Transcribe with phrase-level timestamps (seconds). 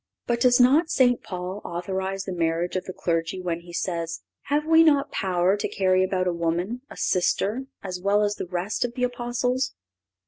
[0.25, 1.21] But does not St.
[1.21, 5.67] Paul authorize the marriage of the clergy when he says: "Have we not power to
[5.69, 9.75] carry about a woman, a sister, as well as the rest of the Apostles?"